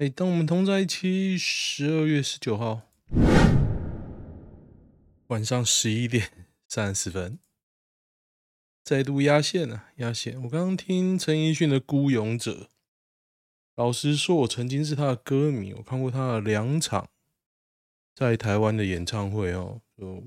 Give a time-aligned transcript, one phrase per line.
[0.00, 2.88] 哎，当我们同在一起，十二月十九号
[5.26, 7.38] 晚上十一点三十分，
[8.82, 10.42] 再度压线了，压线。
[10.44, 12.52] 我刚刚听陈奕迅的《孤勇者》，
[13.74, 17.10] 老实说，我曾经是他的歌迷，我看过他的两场
[18.14, 20.24] 在台湾的演唱会哦，就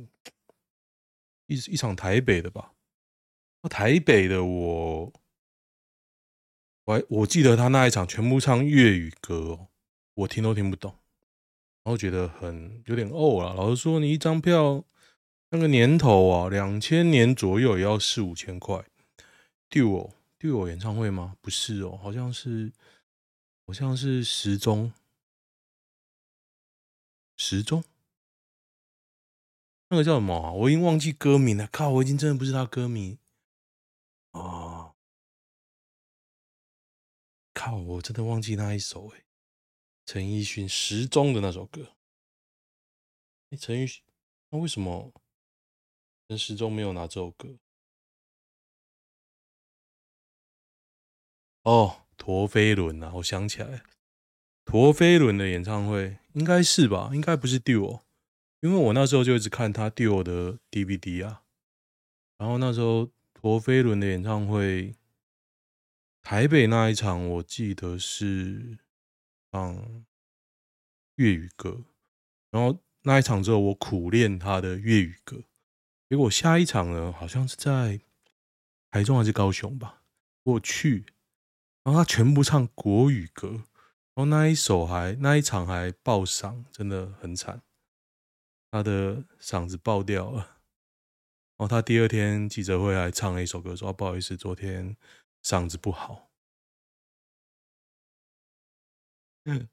[1.47, 2.73] 一一场台北的吧，
[3.63, 5.13] 台北的我。
[6.85, 9.67] 我我记得他那一场全部唱粤语歌哦，
[10.15, 10.91] 我听都听不懂，
[11.83, 13.53] 然后觉得很有点呕了。
[13.53, 14.83] 老实说，你一张票
[15.49, 18.83] 那个年头啊，两千年左右也要四五千块。
[19.69, 21.35] Duo Duo 演唱会吗？
[21.41, 22.71] 不是哦，好像是
[23.65, 24.91] 好像是时钟
[27.37, 27.83] 时钟，
[29.87, 30.51] 那个叫什么啊？
[30.51, 31.67] 我已经忘记歌名了。
[31.71, 33.17] 靠，我已经真的不是他歌迷
[37.63, 37.77] 靠！
[37.77, 39.23] 我真的忘记那一首哎，
[40.05, 41.95] 陈奕迅《时钟》的那首歌。
[43.51, 44.03] 哎，陈奕迅，
[44.49, 45.13] 那为什么
[46.27, 47.57] 陈时中没有拿这首歌？
[51.61, 53.13] 哦，陀飞轮啊！
[53.15, 53.83] 我想起来，
[54.65, 57.11] 陀飞轮的演唱会应该是吧？
[57.13, 58.01] 应该不是 Duo，
[58.59, 61.45] 因为我那时候就一直看他 Duo 的 DVD 啊。
[62.37, 64.93] 然后那时候陀飞轮的演唱会。
[66.23, 68.79] 台北那一场，我记得是
[69.51, 70.05] 唱
[71.15, 71.83] 粤语歌，
[72.49, 75.43] 然后那一场之后，我苦练他的粤语歌。
[76.09, 77.99] 结果下一场呢，好像是在
[78.89, 80.03] 台中还是高雄吧，
[80.43, 81.05] 我去，
[81.83, 87.61] 然后他全部唱国语歌，然后那一首还那一场还爆嗓，真的很惨，
[88.71, 90.61] 他的嗓子爆掉了。
[91.57, 94.95] 然后他第二天记者会还唱了一首歌，说不好意思，昨天。
[95.43, 96.31] 嗓子不好，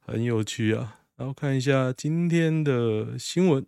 [0.00, 1.06] 很有趣啊。
[1.14, 3.64] 然后看一下今天的新闻，《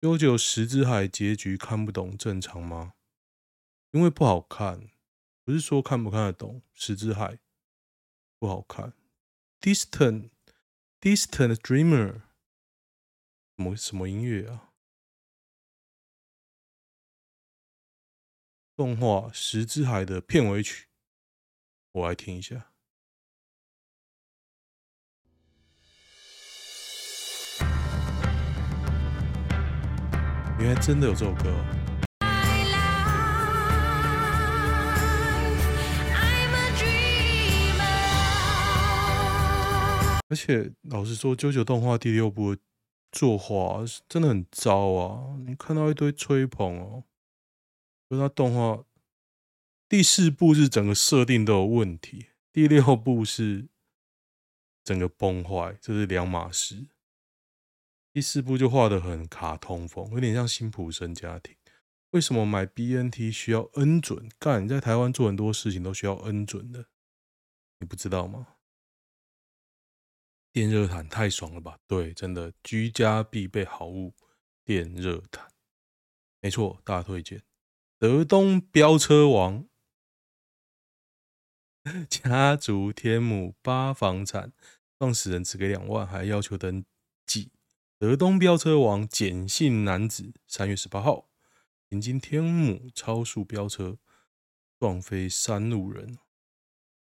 [0.00, 2.94] JoJo 十之海》结局看不懂正常吗？
[3.92, 4.90] 因为不好看，
[5.44, 6.60] 不是说看不看得懂。
[6.74, 7.34] 《十之海》
[8.38, 8.92] 不好看，
[9.60, 10.30] 《Distant
[11.00, 12.12] Distant Dreamer》
[13.56, 14.71] 什么什么音乐啊？
[18.82, 20.88] 动画《十之海》的片尾曲，
[21.92, 22.66] 我来听一下。
[30.58, 31.64] 原来真的有这首歌哦！
[40.28, 42.56] 而且老实说，《JoJo》动画第六部
[43.12, 45.36] 作画真的很糟啊！
[45.46, 47.04] 你看到一堆吹捧哦。
[48.12, 48.84] 就他动画
[49.88, 53.68] 第四部是整个设定都有问题，第六部是
[54.84, 56.88] 整个崩坏，这是两码事。
[58.12, 61.56] 第四部就画得很卡通风，有点像辛普森家庭。
[62.10, 64.30] 为什么买 BNT 需要恩准？
[64.38, 66.88] 干，你在台湾做很多事情都需要恩准的，
[67.78, 68.56] 你不知道吗？
[70.52, 71.78] 电热毯太爽了吧？
[71.86, 74.12] 对，真的居家必备好物，
[74.66, 75.50] 电热毯，
[76.42, 77.42] 没错，大推荐。
[78.02, 79.64] 德东飙车王，
[82.10, 84.52] 家族天母八房产，
[84.98, 86.84] 创始人只给两万，还要求登
[87.24, 87.52] 记。
[88.00, 91.30] 德东飙车王，简姓男子，三月十八号，
[91.90, 93.98] 临经天母超速飙车，
[94.80, 96.18] 撞飞三路人。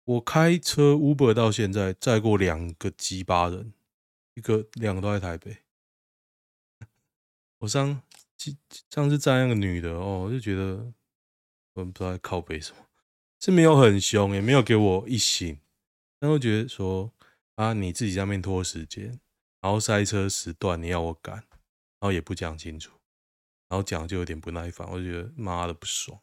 [0.02, 3.72] 我开车 Uber 到现在，载过两个鸡巴人，
[4.34, 5.58] 一个两个都在台北。
[7.58, 8.02] 我上。
[8.90, 10.92] 上次站那个女的哦，我就觉得
[11.74, 12.86] 我不知道在靠背什么，
[13.40, 15.58] 是没有很凶，也没有给我一星，
[16.18, 17.12] 但我觉得说
[17.56, 19.20] 啊，你自己在那边拖时间，
[19.60, 22.92] 然后塞车时段你要我赶，然后也不讲清楚，
[23.68, 26.20] 然后讲就有点不耐烦，我就觉得妈的不爽，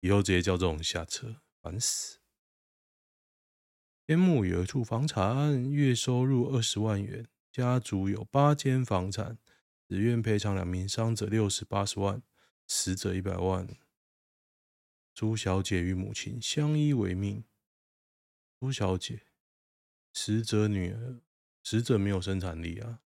[0.00, 2.18] 以后直接叫这种下车，烦死。
[4.06, 9.36] 天母有一处房产，月收入二十万元，家族有八间房产。
[9.88, 12.22] 只愿赔偿两名伤者六十八十万，
[12.66, 13.66] 死者一百万。
[15.14, 17.42] 朱小姐与母亲相依为命。
[18.60, 19.22] 朱小姐，
[20.12, 21.22] 死者女儿，
[21.64, 23.00] 死者没有生产力啊。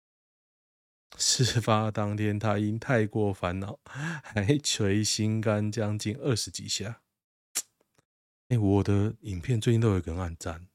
[1.16, 7.00] 事发当天，她因太过烦恼，还捶心肝将近二十几下。
[8.48, 10.68] 哎，我的影片最近都有个人按赞，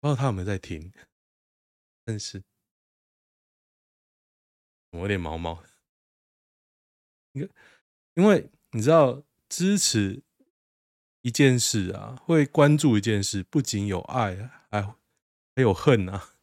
[0.00, 0.90] 不知道他有没有在听，
[2.02, 2.42] 但是。
[4.90, 5.62] 我有点毛毛，
[8.14, 10.22] 因为你知道支持
[11.22, 16.34] 一件事啊，会关注一件事，不仅有爱啊，还还有恨啊。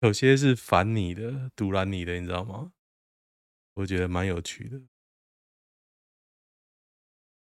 [0.00, 2.72] 有些是烦你的、阻拦你的，你知道吗？
[3.74, 4.82] 我觉得蛮有趣的。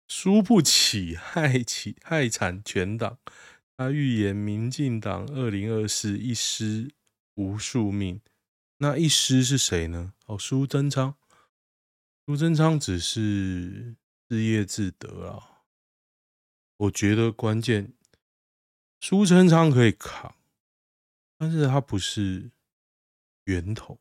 [0.07, 3.19] 输不起，害起害惨全党。
[3.77, 6.93] 他预言民进党二零二四一失
[7.35, 8.21] 无数命。
[8.77, 10.13] 那一失是谁呢？
[10.25, 11.15] 哦，苏贞昌。
[12.25, 13.95] 苏贞昌只是
[14.27, 15.63] 自业自得啊。
[16.77, 17.93] 我觉得关键，
[18.99, 20.35] 苏贞昌可以扛，
[21.37, 22.51] 但是他不是
[23.45, 23.99] 源头。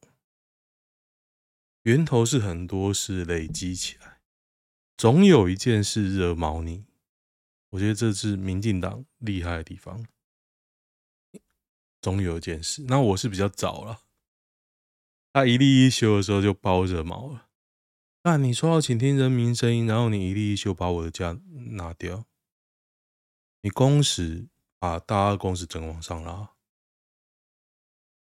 [1.83, 4.21] 源头是很多事累积起来，
[4.97, 6.87] 总有一件事惹毛你。
[7.71, 10.07] 我觉得这是民进党厉害的地方，
[12.01, 12.83] 总有一件事。
[12.89, 14.04] 那我是比较早了，
[15.35, 17.49] 他一立一休的时候就把我惹毛了。
[18.23, 21.37] 那你说要倾听人民声音，然后你一立一休把我的假
[21.73, 22.25] 拿掉。
[23.63, 24.47] 你工时
[24.79, 26.51] 把大家工时整往上拉，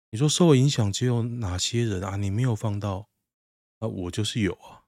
[0.09, 2.15] 你说受影响只有哪些人啊？
[2.15, 3.09] 你没有放到
[3.79, 4.85] 啊，我就是有啊，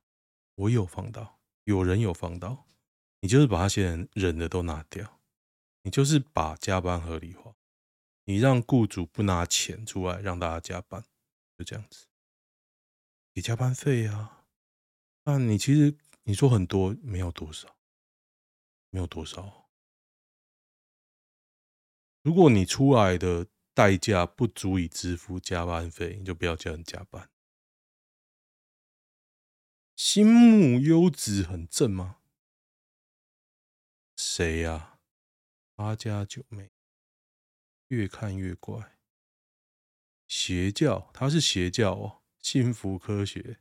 [0.56, 2.68] 我有放到，有人有放到，
[3.20, 5.20] 你就是把那些人忍的都拿掉，
[5.84, 7.54] 你就是把加班合理化，
[8.24, 11.04] 你让雇主不拿钱出来让大家加班，
[11.58, 12.06] 就这样子，
[13.34, 14.46] 给加班费啊，
[15.24, 17.76] 那你其实你说很多，没有多少，
[18.92, 19.68] 没有多少。
[22.22, 27.32] 如果你出来的代价不足以支付加班费，你就不要叫人加班。
[29.96, 32.20] 新木优子很正吗？
[34.16, 35.00] 谁呀、啊？
[35.74, 36.72] 八加九妹，
[37.88, 38.97] 越看越怪。
[40.28, 42.24] 邪教，他是邪教哦。
[42.40, 43.60] 幸福科学，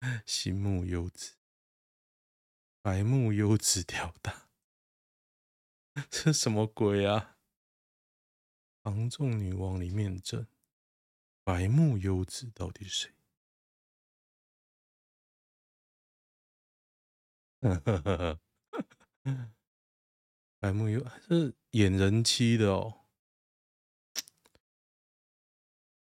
[0.26, 1.36] 新木优子，
[2.82, 4.50] 白木优子吊打。
[6.10, 7.38] 这什么鬼啊？
[8.82, 10.46] 房仲女王里面证
[11.44, 13.14] 白木优子到底是谁？
[20.58, 22.99] 白木优是演人妻的哦。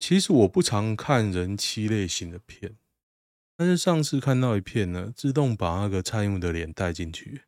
[0.01, 2.75] 其实我不常看人妻类型的片，
[3.55, 7.43] 但是上次看到一片呢，自动把那个蔡英文的脸带进去。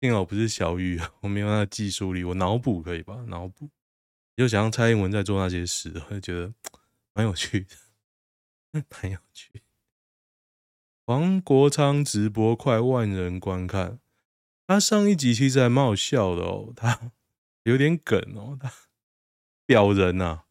[0.00, 3.24] 幸好不是小雨， 我没有那技术力，我脑补可以吧？
[3.28, 3.70] 脑补，
[4.36, 6.52] 就想让蔡英文在做那些事，我就觉得
[7.14, 7.76] 蛮有趣的，
[9.00, 9.62] 蛮有趣。
[11.06, 14.00] 黄国昌直播快万人观看，
[14.66, 17.12] 他上一集其实还蛮好笑的哦，他
[17.64, 18.72] 有点梗哦，他
[19.66, 20.44] 表人呐、啊，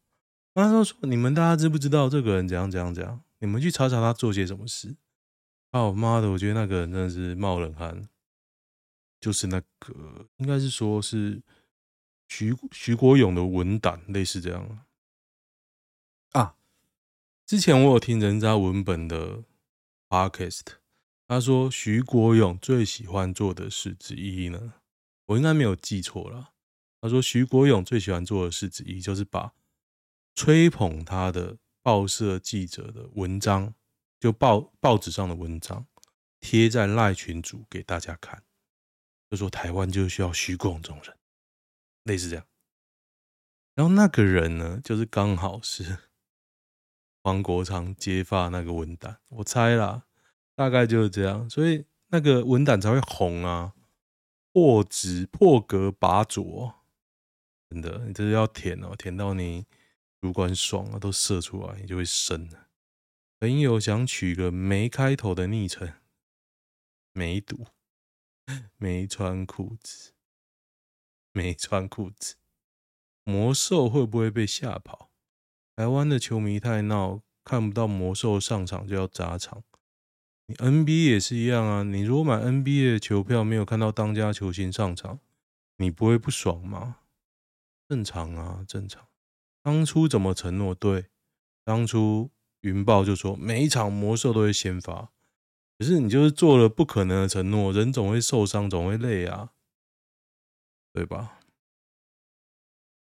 [0.54, 3.22] 他说说你们大家知不知道这个人怎样怎样怎样？
[3.40, 4.94] 你们去查查他做些什么事。
[5.72, 8.08] 哦妈的，我觉得那个人真的是冒冷汗。
[9.20, 11.42] 就是那个，应该是说是
[12.28, 14.86] 徐徐国勇的文胆，类似这样
[16.32, 16.56] 啊。
[17.46, 19.44] 之前我有听人家文本的
[20.08, 20.62] podcast，
[21.26, 24.74] 他说徐国勇最喜欢做的事之一呢，
[25.26, 26.53] 我应该没有记错了。
[27.04, 29.52] 他说徐国勇最喜欢做的事之一，就是把
[30.34, 33.74] 吹捧他的报社记者的文章，
[34.18, 35.86] 就报报纸上的文章，
[36.40, 38.42] 贴在赖群组给大家看。
[39.28, 41.14] 就说台湾就需要徐国勇这种人，
[42.04, 42.46] 类似这样。
[43.74, 45.98] 然后那个人呢，就是刚好是
[47.22, 50.04] 黄国昌揭发那个文胆，我猜啦，
[50.54, 53.74] 大概就是这样，所以那个文胆才会红啊，
[54.54, 56.72] 破纸破格拔擢，
[57.74, 59.66] 真的，你这是要舔哦，舔到你
[60.20, 62.68] 主管爽啊都射出来，你就会生了。
[63.40, 65.92] 朋友想取个没开头的昵称，
[67.12, 67.66] 没毒。
[68.76, 70.12] 没穿裤子，
[71.32, 72.34] 没穿裤子，
[73.24, 75.10] 魔兽会不会被吓跑？
[75.74, 79.64] 台湾的球迷太闹，看不到魔兽上场就要砸场。
[80.46, 85.20] 你 NBA 也是一样啊，你如果买 NBA 的球票，没有看到当家球星上场，
[85.78, 86.98] 你不会不爽吗？
[87.88, 89.06] 正常啊，正常。
[89.62, 90.74] 当初怎么承诺？
[90.74, 91.06] 对，
[91.64, 95.10] 当初云豹就说每一场魔兽都会先发。
[95.76, 99.50] 可是你就是做了不可能的承诺，人总会受伤，总会累啊，
[100.92, 101.40] 对吧？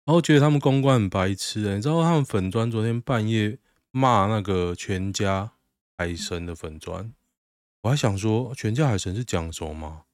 [0.04, 3.58] 然后觉得他们公关很白痴，欸，你知道他们粉砖昨天半夜
[3.90, 5.52] 骂那个全家
[5.96, 7.12] 海神的粉砖，
[7.82, 10.04] 我还想说全家海神是讲什么吗？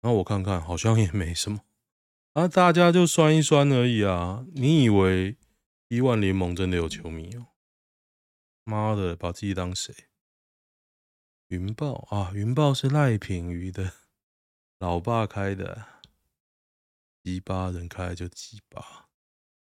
[0.00, 1.60] 然后我看看好像也没什么，
[2.36, 4.44] 啊，大家就酸一酸而已啊！
[4.52, 5.38] 你以为
[5.88, 7.46] 亿万联盟真的有球迷哦？
[8.64, 9.94] 妈的，把自己当谁？
[11.46, 13.90] 云豹啊，云豹是赖品瑜的
[14.78, 15.86] 老爸开的，
[17.24, 19.08] 鸡巴人开就鸡巴。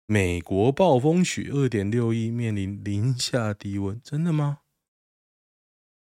[0.06, 4.64] 美国暴风雪二点六亿面临零下低温，真的吗？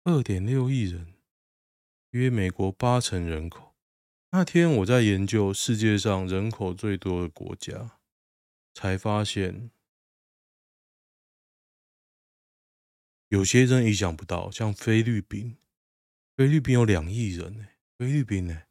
[0.03, 1.13] 二点六亿人，
[2.09, 3.68] 约美国八成人口。
[4.31, 7.98] 那天我在研究世界上人口最多的国家，
[8.75, 9.71] 才发现。
[13.29, 15.57] 有些人意想不到，像菲律宾，
[16.36, 17.67] 菲律宾有两亿人呢。
[17.98, 18.63] 菲律宾呢，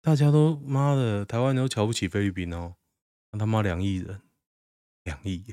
[0.00, 2.74] 大家都妈的，台湾人都瞧不起菲律宾哦。
[3.30, 4.22] 那他妈两亿人，
[5.04, 5.44] 两亿。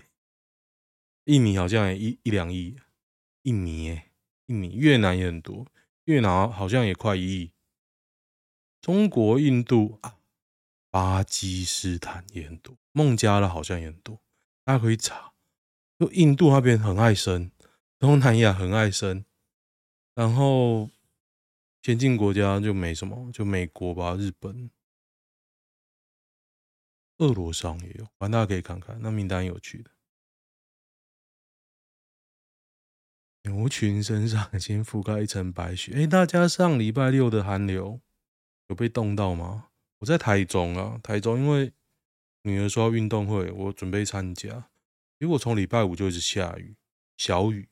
[1.25, 2.77] 印尼好像也一一两亿，
[3.43, 4.11] 印尼耶，
[4.47, 5.65] 印尼，越南也很多，
[6.05, 7.51] 越南好像也快一亿。
[8.85, 10.19] 中国、印度啊，
[10.91, 14.21] 巴基斯坦也很多，孟加拉好像也很多，
[14.63, 15.33] 大家可以查。
[15.97, 17.49] 就印度那边很爱生。
[17.97, 19.25] 东南亚很爱生，
[20.13, 20.91] 然后
[21.81, 24.69] 先进国家就没什么，就美国吧、日本、
[27.17, 29.89] 俄罗斯也有，反正大家可以看看，那名单有趣的。
[33.41, 35.93] 牛群身上已经覆盖一层白雪。
[35.95, 37.99] 哎，大家上礼拜六的寒流
[38.67, 39.69] 有被冻到吗？
[39.99, 41.71] 我在台中啊，台中因为
[42.43, 44.69] 女儿说要运动会，我准备参加，
[45.19, 46.75] 结果从礼拜五就一直下雨，
[47.17, 47.69] 小雨。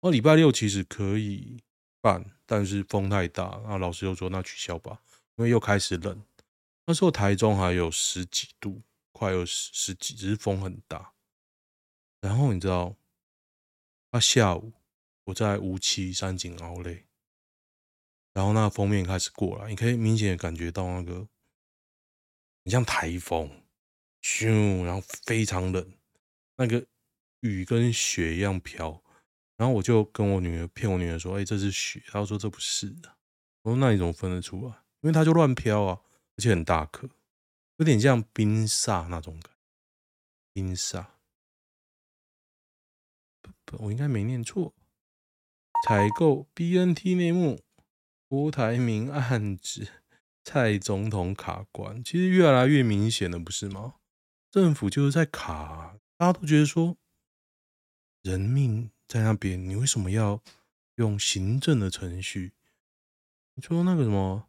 [0.00, 1.58] 那礼拜六其实可以
[2.00, 5.00] 办，但是风太大，那老师又说那取消吧，
[5.36, 6.22] 因为又开始冷。
[6.86, 8.82] 那时候台中还有十几度，
[9.12, 11.12] 快有十十几，只是风很大。
[12.20, 12.94] 然后你知道，
[14.10, 14.72] 那下午
[15.24, 17.06] 我在梧栖山景熬累，
[18.34, 21.26] 然后那封面开始过来，你可以明显感觉到那个，
[22.64, 23.62] 很像台风，
[24.20, 25.92] 咻，然后非常冷，
[26.56, 26.84] 那个
[27.40, 29.02] 雨跟雪一样飘。
[29.56, 33.16] 然后我就跟我女儿骗我女儿说：“哎，这是雪。”她说：“这不是的。”
[33.62, 34.74] 我说：“那你怎么分得出来？
[35.00, 36.00] 因为它就乱飘啊，
[36.36, 37.08] 而且很大颗，
[37.76, 39.52] 有点像冰煞那种感。
[40.52, 41.06] 冰煞，
[43.40, 44.74] 不不，我应该没念错。
[45.86, 47.60] 采购 BNT 内幕，
[48.28, 49.88] 郭台铭案子
[50.42, 53.94] 蔡总统卡关，其实越来越明显了，不是吗？
[54.50, 56.96] 政府就是在卡，大家都觉得说
[58.22, 58.90] 人命。
[59.06, 60.42] 在那边，你为什么要
[60.94, 62.54] 用行政的程序？
[63.54, 64.48] 你说那个什么，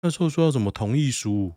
[0.00, 1.56] 那时候说要什么同意书、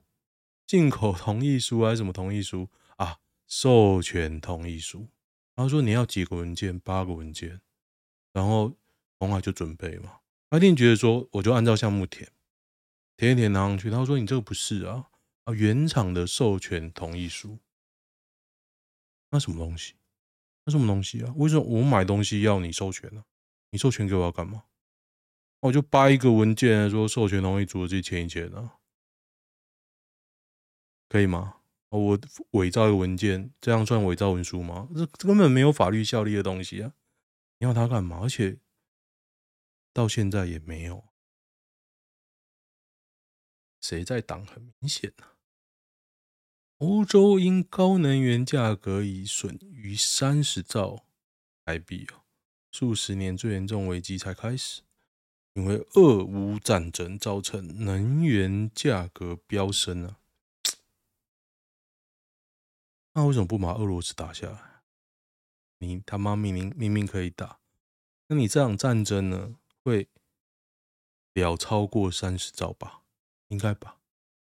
[0.66, 3.20] 进口同意书还是什么同意书啊？
[3.48, 5.08] 授权同意书。
[5.54, 6.80] 然后说你要几个文件？
[6.80, 7.62] 八个文件。
[8.34, 8.76] 然后
[9.20, 10.20] 鸿海就准备嘛，
[10.50, 12.32] 他一定觉得说我就按照项目填，
[13.18, 13.90] 填一填拿上去。
[13.90, 15.10] 他说你这个不是啊
[15.46, 17.60] 啊，原厂的授权同意书，
[19.30, 19.96] 那什么东西？
[20.66, 21.34] 那什么东西啊？
[21.38, 23.26] 为什么我买东西要你授权呢、啊？
[23.72, 24.64] 你授权给我要干嘛？
[25.62, 28.78] 我就掰一个文件说授权同意书，自己签一签啊，
[31.08, 31.58] 可以吗？
[31.90, 32.20] 我
[32.52, 34.90] 伪造一个文件，这样算伪造文书吗？
[34.94, 36.94] 这这根本没有法律效力的东西啊！
[37.60, 38.20] 你要他干嘛？
[38.22, 38.58] 而且
[39.96, 41.06] 到现在也没有，
[43.80, 44.46] 谁在挡？
[44.46, 45.38] 很明显啊。
[46.80, 51.06] 欧洲因高能源价格已损逾三十兆
[51.64, 52.26] 台币哦，
[52.74, 54.82] 数十年最严重危机才开始，
[55.54, 60.20] 因为俄乌战争造成能源价格飙升啊！
[63.14, 64.82] 那为什么不把俄罗斯打下来？
[65.78, 67.62] 你他妈明明明明可以打，
[68.28, 70.10] 那你这场战争呢，会
[71.36, 73.04] 了超过三十兆吧？
[73.50, 73.98] 应该吧？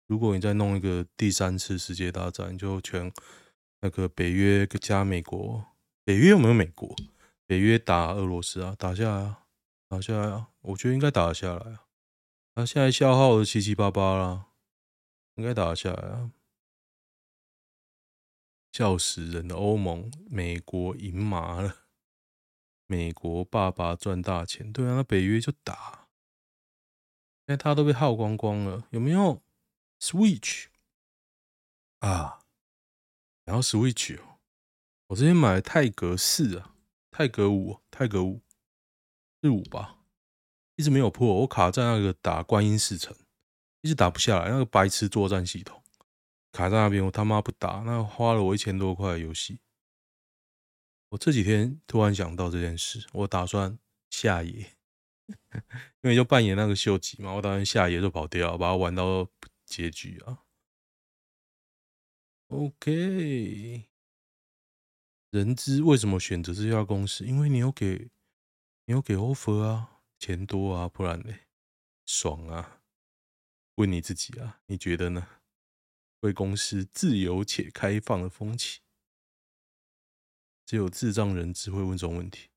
[0.06, 3.12] 如果你再弄一个第三次世界大战，就全
[3.80, 5.66] 那个北约加美国，
[6.04, 6.94] 北约有没有美国？
[7.46, 9.46] 北约打俄罗斯啊，打下来啊，
[9.88, 11.86] 打下来啊，我觉得应该打得下来啊。
[12.54, 14.46] 他现在消耗的七七八八啦，
[15.34, 16.30] 应该打得下来啊。
[18.70, 21.83] 笑死人的欧盟，美国赢麻了，
[22.94, 26.06] 美国爸爸赚大钱，对啊，那北约就打，
[27.44, 29.42] 现在他都被耗光光了，有没有
[29.98, 30.66] ？Switch
[31.98, 32.38] 啊，
[33.44, 34.38] 然后 Switch 哦，
[35.08, 36.76] 我之前买的泰格四啊，
[37.10, 38.40] 泰格五，泰格五
[39.42, 39.98] 是五吧，
[40.76, 43.16] 一直没有破，我卡在那个打观音寺城，
[43.80, 45.82] 一直打不下来，那个白痴作战系统
[46.52, 49.58] 卡在那边，我他妈不打，那花了我一千多块的游戏。
[51.14, 53.78] 我这几天突然想到这件事，我打算
[54.10, 54.50] 下野，
[56.02, 59.30] 因为就扮演那个秀吉嘛，我打算下野就跑掉，把它玩到。
[59.66, 60.44] 结局啊
[62.48, 63.88] ，OK。
[65.30, 67.24] 人资为什么选择这家公司？
[67.24, 68.10] 因为你有给
[68.84, 71.34] 你有给 offer 啊，钱多啊，不然呢？
[72.04, 72.82] 爽啊！
[73.76, 75.26] 问你自己啊，你觉得呢？
[76.20, 78.82] 为公司自由且开放的风气，
[80.64, 82.50] 只有智障人只会问这种问题。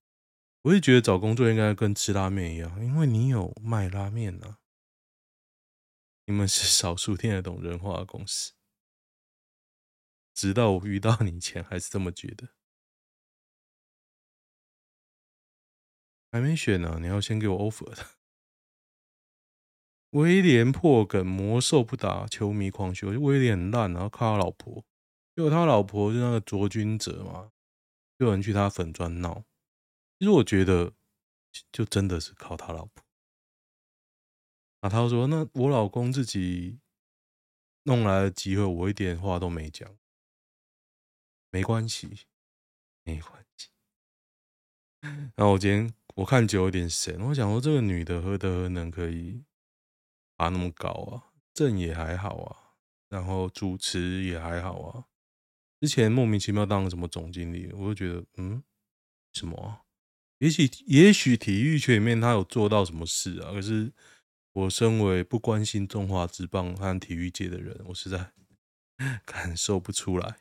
[0.63, 4.59] 我也觉得找工作应该跟吃拉面一样，因为你有卖拉面啊。
[6.25, 8.53] 你们是 少数听得懂人话的公司。
[10.33, 12.49] 直到我遇到你前，还是这么觉得。
[16.31, 18.05] 还没选呢，你要先给我 offer 的。
[20.11, 23.07] 威廉破梗，魔兽不打，球迷狂修。
[23.19, 24.85] 威廉很烂，然后靠他老婆，
[25.35, 27.51] 结果他老婆是那个卓君哲嘛，
[28.17, 29.45] 有人去他粉专闹。
[30.19, 30.93] 其实我觉得，
[31.71, 33.03] 就真的是靠他老婆。
[34.81, 36.79] 啊，他说：“那我老公自己
[37.83, 39.97] 弄来的机会，我一点话都没讲。”
[41.50, 42.25] 没关系，
[43.03, 43.69] 没关系。
[45.36, 49.45] 然后我今天我看酒有点神，我想说这个女的何德何能可以
[50.36, 51.31] 爬那么高啊？
[51.53, 52.75] 正也还好啊，
[53.09, 55.07] 然后主持也还好啊。
[55.79, 58.63] 之前莫名其妙当了什么总经理，我就觉得嗯，
[59.34, 59.86] 什么？
[60.39, 63.51] 也许也许体育圈里面他有做到什么事啊？
[63.51, 63.91] 可是
[64.53, 68.34] 我身为不关心中华之棒和体育界的人，我实在
[69.25, 70.39] 感受不出来。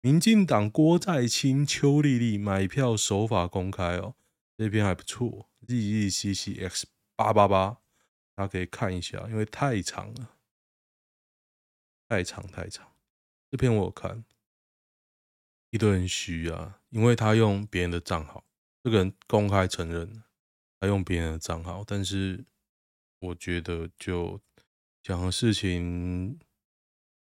[0.00, 4.14] 民进党郭在清、邱丽丽买票手法公开哦，
[4.58, 7.78] 这篇还不错，Z Z C C X 八八八，
[8.34, 10.36] 大家可以看一下，因为太长了，
[12.08, 12.92] 太长太长。
[13.50, 14.24] 这篇我有看，
[15.74, 18.44] 一堆人虚啊，因为他用别人的账号，
[18.84, 20.22] 这个人公开承认
[20.78, 22.44] 他用别人的账号，但是
[23.18, 24.40] 我觉得就
[25.02, 26.38] 讲的事情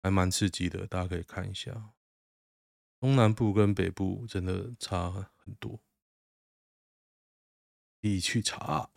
[0.02, 1.92] 还蛮刺激的，大家可以看一下。
[2.98, 5.82] 东南部跟北部真的差很多，
[8.00, 8.88] 你去查。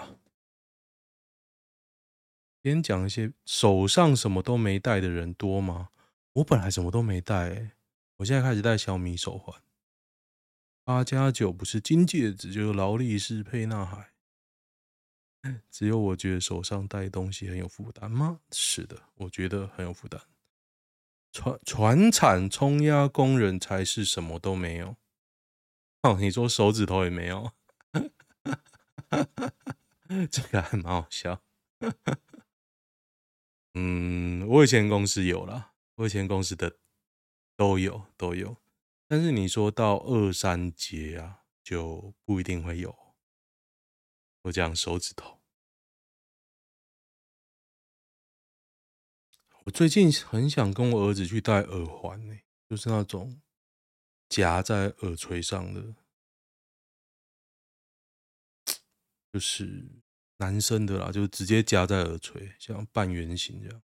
[2.63, 5.89] 先讲一些手上什么都没带的人多吗？
[6.35, 7.71] 我本来什么都没带，
[8.21, 9.59] 我现在开始戴小米手环。
[10.83, 14.11] 八加九不是金戒指就是劳力士沛纳海。
[15.71, 18.41] 只有我觉得手上戴东西很有负担吗？
[18.51, 20.21] 是的，我觉得很有负担。
[21.31, 24.97] 船船产冲压工人才是什么都没有。
[26.03, 27.51] 哦，你说手指头也没有，
[30.29, 31.41] 这个还蛮好笑。
[33.73, 36.77] 嗯，我以前公司有啦，我以前公司的
[37.61, 38.57] 都有都有，
[39.07, 43.15] 但是你说到二三节啊，就不一定会有。
[44.41, 45.39] 我讲手指头。
[49.65, 52.35] 我最近很想跟我儿子去戴耳环呢，
[52.67, 53.39] 就是那种
[54.27, 55.93] 夹在耳垂上的，
[59.31, 59.87] 就是
[60.37, 63.83] 男生的啦，就直接夹在耳垂，像半圆形这样，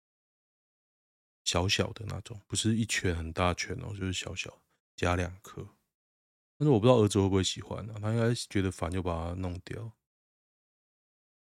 [1.44, 4.62] 小小的那种，不是一圈很大圈哦，就是小小
[4.96, 5.68] 加两颗。
[6.58, 8.00] 但是我不知道儿子会不会喜欢啊？
[8.02, 9.92] 他应该觉得烦，就把它弄掉。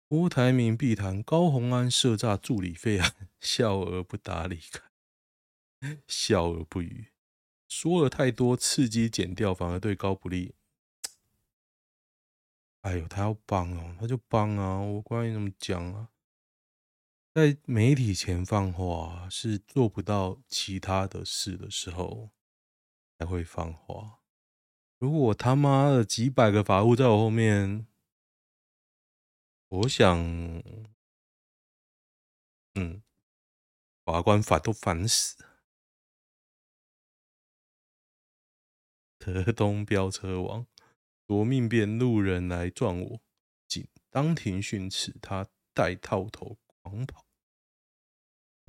[0.08, 4.82] 郭台铭必谈高虹安设诈助理费案， 笑而不答离开，
[6.08, 7.12] 笑而不语，
[7.68, 10.56] 说了太多刺激剪掉，反而对高不利。
[12.82, 14.80] 哎呦，他要帮哦，他就帮啊！
[14.80, 16.10] 我关你怎么讲啊？
[17.38, 22.32] 在媒体前放话是做不到其他的事的时候
[23.20, 24.24] 才会放话。
[24.98, 27.86] 如果他妈的几百个法务在我后面。
[29.68, 30.18] 我想，
[32.74, 33.04] 嗯，
[34.04, 35.46] 法官烦都烦死。
[39.20, 40.66] 德东飙车王
[41.28, 43.22] 夺命变路人来撞我，
[43.68, 47.27] 仅当庭训斥他戴套头狂跑。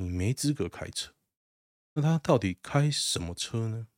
[0.00, 1.12] 你没资格开车，
[1.94, 3.88] 那他到底开什么车呢？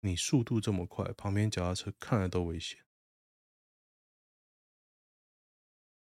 [0.00, 2.84] 你速度这么快，旁边脚踏车看了都危险。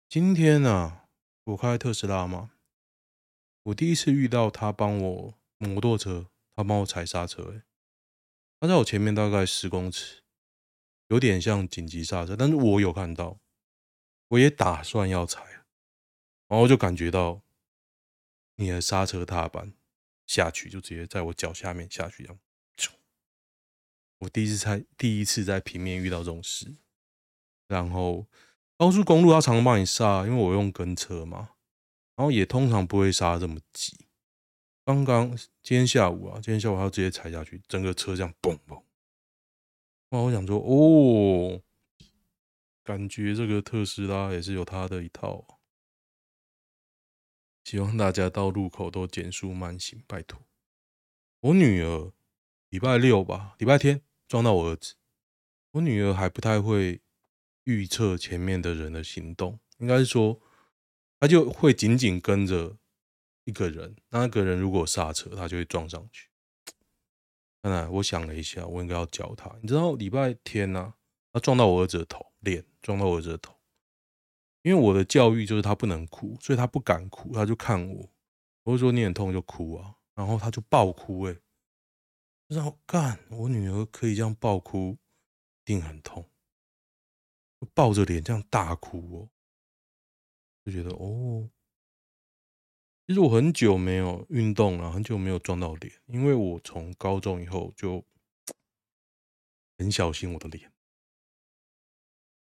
[0.07, 1.09] 今天呢、啊，
[1.43, 2.51] 我开特斯拉嘛，
[3.63, 7.63] 我第一次遇到他帮我摩托车，他帮我踩刹车，诶，
[8.61, 10.23] 他在我前面大概十公尺，
[11.07, 13.41] 有点像紧急刹车，但是我有看到，
[14.29, 15.65] 我也打算要踩，
[16.47, 17.41] 然后就感觉到
[18.55, 19.73] 你的刹车踏板
[20.27, 22.39] 下去，就直接在我脚下面下去，这样，
[24.19, 26.75] 我第一次在第一次在平面遇到这种事，
[27.67, 28.27] 然后。
[28.77, 31.51] 高速公路它常常帮你刹，因为我用跟车嘛，
[32.17, 33.97] 然后也通常不会刹这么急。
[34.83, 35.29] 刚刚
[35.63, 38.83] 今天下午啊，今天下午还要直接踩下去，整个车这样嘣嘣。
[40.09, 41.61] 那我想说，哦，
[42.83, 45.54] 感觉这个特斯拉也是有它的一套。
[47.65, 50.39] 希望大家到路口都减速慢行，拜托。
[51.39, 52.13] 我女儿
[52.69, 54.93] 礼拜六吧，礼拜天撞到我儿子。
[55.71, 57.01] 我女儿还不太会
[57.63, 60.39] 预测前面的人的行动，应该是说，
[61.19, 62.77] 她就会紧紧跟着
[63.45, 66.29] 一个人，那个人如果刹车，她就会撞上去。
[67.61, 69.51] 当然，我想了一下，我应该要教她。
[69.63, 70.93] 你知道礼拜天呢、啊，
[71.33, 73.54] 她撞到我儿子的头，脸撞到我儿子的头。
[74.65, 78.11] 因为我的教育就是她不能哭，所以她不敢哭，她就看我。
[78.63, 81.33] 我就说你很痛就哭啊，然后她就爆哭、欸。
[81.33, 81.39] 哎，
[82.47, 84.97] 然后干，我女儿可以这样爆哭。
[85.67, 86.29] 一定很痛，
[87.73, 89.29] 抱着脸这样大哭哦，
[90.63, 91.49] 就觉得哦，
[93.07, 98.05] 其实我很久没有运动了，很久没有撞到脸，因为我从高中以后就
[99.79, 100.71] 很小心我的脸，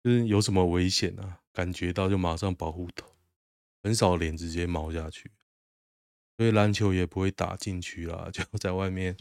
[0.04, 3.16] 就是有什么危险啊，感觉到就马上保护头，
[3.82, 5.32] 很少脸直接毛下去，
[6.36, 9.16] 所以篮球也不会打进去啦， 就在外面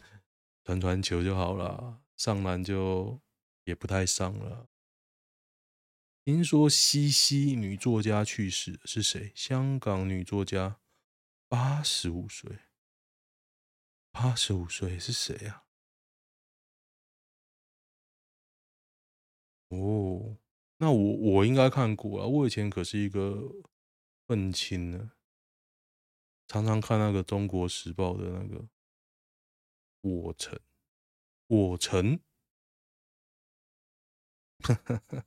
[0.66, 3.22] 传传球就好了，上篮就。
[3.66, 4.70] 也不太上了。
[6.24, 9.32] 听说西西女作家去世，是谁？
[9.34, 10.80] 香港女作家，
[11.48, 12.60] 八十五岁。
[14.12, 15.66] 八十五岁是谁啊？
[19.70, 20.38] 哦，
[20.78, 22.28] 那我我应该看过啊。
[22.28, 23.52] 我以前可是一个
[24.28, 25.12] 愤青呢，
[26.48, 28.60] 常常看那个《中国时报》的那个
[30.02, 30.58] 《我城》，
[31.48, 32.20] 我城。
[34.60, 35.26] 哈哈哈，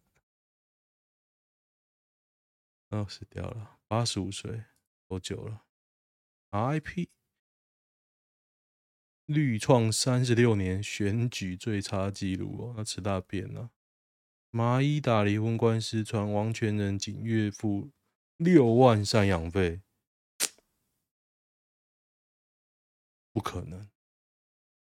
[2.89, 4.65] 哦，死掉了，八十五岁，
[5.07, 5.67] 多久了
[6.51, 7.09] ？RIP，
[9.27, 13.71] 绿创三十六年选举最差纪录哦，那吃大便了。
[14.59, 17.93] 麻衣打离婚官司传王全仁仅月付
[18.39, 19.83] 六万赡养费，
[23.33, 23.89] 不可能。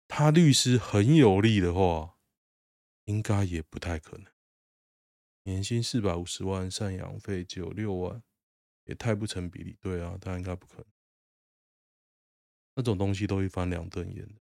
[0.07, 2.17] 他律师很有力的话。
[3.05, 4.31] 应该也不太可能，
[5.43, 8.23] 年薪四百五十万，赡养费只有六万，
[8.85, 9.77] 也太不成比例。
[9.79, 10.85] 对啊，他应该不可能，
[12.75, 14.40] 那种东西都会翻两瞪眼的。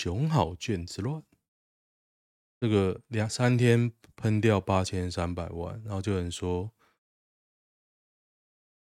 [0.00, 1.22] 熊好卷之乱，
[2.58, 6.72] 这个两三天喷掉八千三百万，然后就有人说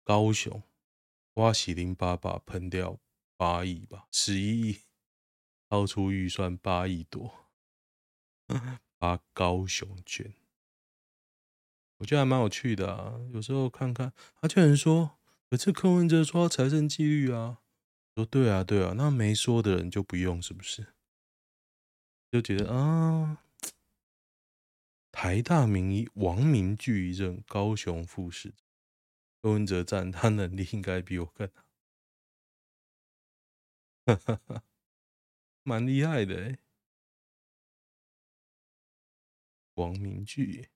[0.05, 0.62] 高雄
[1.37, 2.98] 挖喜林爸爸喷掉。
[3.38, 4.81] 八亿吧，十一亿，
[5.70, 7.50] 超出预算八亿多，
[8.98, 10.35] 把高雄卷，
[11.98, 13.20] 我觉得还蛮有趣的啊。
[13.33, 15.18] 有时候看看，他居然说，
[15.50, 17.62] 可是柯文哲说财政纪律啊，
[18.14, 20.95] 说对啊对啊，那没说的人就不用是不是？
[22.31, 23.43] 就觉得啊，
[25.11, 28.59] 台大名医王明聚一任高雄副市长，
[29.41, 31.65] 柯文哲赞他能力应该比我更好。
[34.07, 34.62] 哈哈哈，
[35.62, 36.59] 蛮厉害的！
[39.75, 40.69] 王明聚，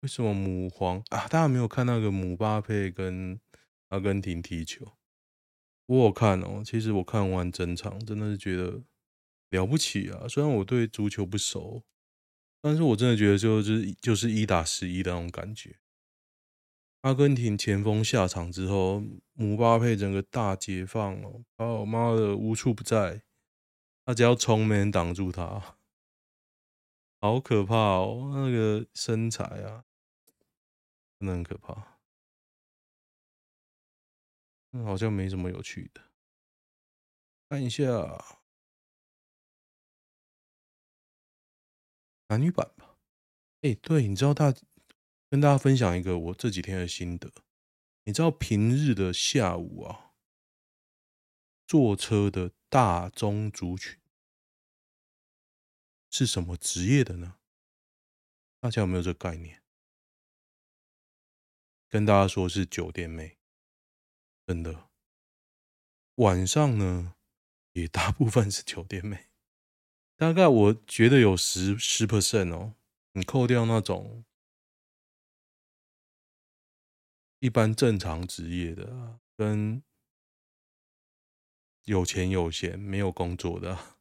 [0.00, 1.26] 为什么母皇啊？
[1.28, 3.40] 大家没有看那个姆巴佩跟
[3.88, 4.96] 阿根廷踢球？
[5.86, 6.62] 我看哦。
[6.64, 8.82] 其实我看完整场，真的是觉得
[9.50, 10.26] 了不起啊！
[10.28, 11.84] 虽然我对足球不熟，
[12.60, 15.78] 但是我真的觉得就是就是一打十一的那种感觉。
[17.02, 19.02] 阿根廷前锋下场之后，
[19.34, 21.44] 姆巴佩整个大解放哦！
[21.56, 23.22] 哦妈的，无处不在，
[24.04, 25.76] 他只要冲，没人挡住他，
[27.20, 28.30] 好可怕哦！
[28.34, 29.84] 那个身材啊，
[31.18, 31.98] 真的很可怕。
[34.84, 36.00] 好像没什么有趣的，
[37.48, 37.84] 看一下
[42.28, 42.96] 男女版吧。
[43.62, 44.54] 哎，对，你知道他？
[45.30, 47.32] 跟大家分享一个我这几天的心得。
[48.04, 50.12] 你知道平日的下午啊，
[51.66, 53.98] 坐车的大宗族群
[56.10, 57.38] 是什么职业的呢？
[58.60, 59.62] 大家有没有这个概念？
[61.88, 63.38] 跟大家说是酒店妹，
[64.46, 64.90] 真的。
[66.16, 67.16] 晚上呢，
[67.72, 69.30] 也大部分是酒店妹，
[70.16, 72.74] 大概我觉得有十十 percent 哦。
[73.12, 74.24] 你扣掉那种。
[77.40, 79.82] 一般正常职业的，跟
[81.84, 83.98] 有钱有闲没有工作的，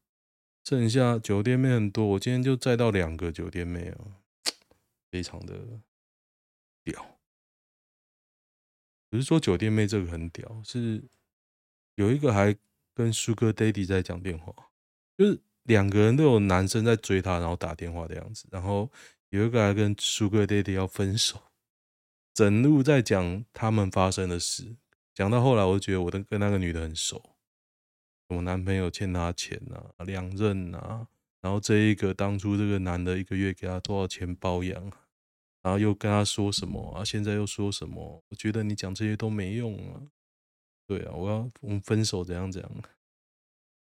[0.64, 2.06] 剩下酒店妹很多。
[2.06, 4.14] 我今天就载到两个酒店妹哦，
[5.12, 5.82] 非常的
[6.86, 7.20] 屌。
[9.10, 11.04] 不是说酒店妹这个很屌，是
[11.96, 12.58] 有一个还
[12.94, 14.72] 跟 Sugar Daddy 在讲电话，
[15.18, 18.92] 就是两个人都有男生在追她，然后打电话的样子，然后
[19.30, 21.42] 有一个还跟 Sugar Daddy 要分手，
[22.34, 24.76] 整路在讲他们发生的事，
[25.14, 27.36] 讲到后来，我就觉得我跟跟那个女的很熟，
[28.28, 31.08] 我男朋友欠她钱啊，两任啊，
[31.42, 34.82] 然后这一个当初这个男的一个月给她多少钱包养，
[35.62, 40.02] 然后又跟她说什么啊，现在又说什么，我觉得你讲这些都没用啊，
[40.88, 42.72] 对啊，我要我们分手怎样怎样。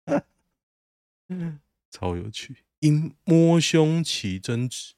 [1.90, 4.94] 超有趣，因摸胸起争执，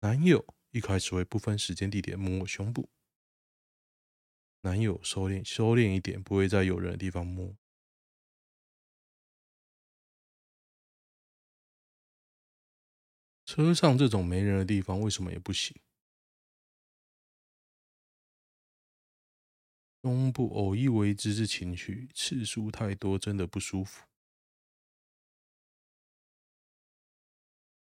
[0.00, 2.88] 男友一开始会不分时间地点摸我胸部，
[4.62, 7.56] 男友收敛收敛一点，不会在有人的地方摸。
[13.44, 15.76] 车上这种没人的地方为什么也不行？
[20.02, 24.04] 胸部偶一为之是情趣，次数太多真的不舒服。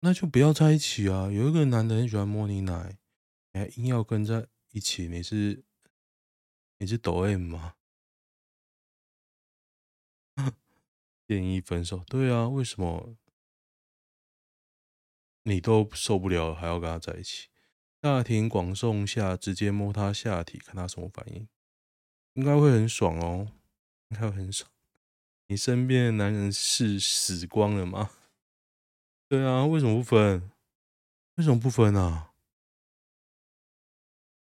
[0.05, 1.31] 那就不要在一起啊！
[1.31, 2.97] 有一个男的很喜欢摸你奶，
[3.53, 5.63] 你还硬要跟在一起，你是
[6.77, 7.75] 你是抖 M 吗？
[11.25, 12.03] 建议分手。
[12.05, 13.15] 对啊，为什么
[15.43, 17.47] 你都受不了还要跟他在一起？
[18.01, 21.47] 大庭广众下直接摸他下体，看他什么反应？
[22.33, 23.53] 应该会很爽哦，
[24.09, 24.69] 应该会很爽。
[25.47, 28.11] 你身边的男人是死光了吗？
[29.34, 30.52] 对啊，为什么不分？
[31.38, 32.34] 为什么不分啊？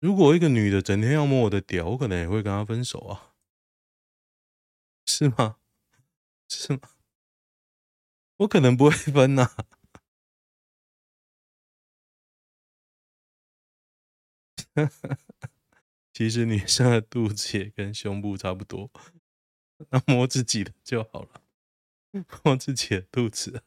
[0.01, 3.31] 如果一个女的整天要摸我的屌，我可能也会跟她分手啊，
[5.07, 5.55] 是吗？
[6.49, 6.81] 是吗？
[8.39, 9.49] 我可能不会分呐。
[16.13, 18.91] 其实女生的肚子也跟胸部差不多，
[19.91, 21.41] 那摸自己的就好了，
[22.43, 23.63] 摸自己的肚子。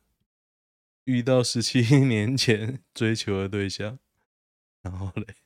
[1.07, 3.99] 遇到十七 年前追求的对象，
[4.83, 5.37] 然后嘞，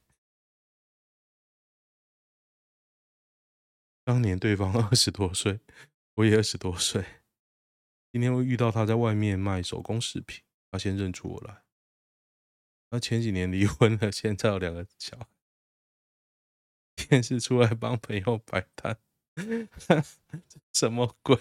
[4.03, 5.61] 当年对方二十多岁，
[6.15, 7.05] 我也二十多岁。
[8.11, 11.63] 今天我遇到他在外面卖手工饰品，他先认出我来。
[12.89, 15.27] 他前几年离婚了，现在有两个小孩。
[16.97, 18.99] 电视出来帮朋友摆摊，
[20.73, 21.39] 什么鬼？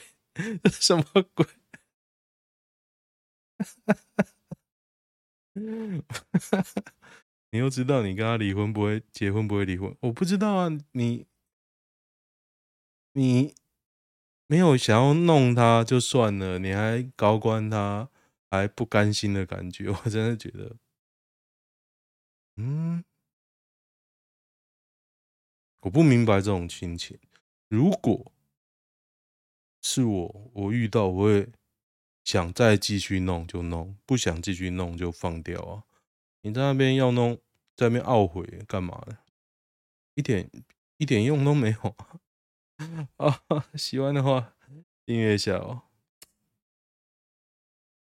[0.70, 1.04] 什么
[1.34, 1.46] 鬼？
[7.52, 9.96] 你又知道你跟他离婚不会结婚不会离婚？
[10.02, 11.26] 我不知道啊，你
[13.16, 13.54] 你
[14.48, 18.10] 没有想要弄他就算了，你还高官他，
[18.50, 20.78] 还不甘心的感觉， 我真的觉得，
[22.58, 23.04] 嗯，
[25.82, 27.18] 我不明白这种亲情。
[27.70, 28.32] 如果
[29.82, 31.50] 是我，我遇到我会。
[32.32, 35.84] 想再继续弄就弄，不想继续弄就放掉啊！
[36.42, 37.36] 你在那边要弄，
[37.76, 39.18] 在那边懊悔干嘛呢？
[40.14, 40.48] 一点
[40.98, 41.96] 一点用都没有
[43.18, 43.42] 啊！
[43.74, 44.54] 喜欢的话
[45.08, 45.89] 订阅一下哦。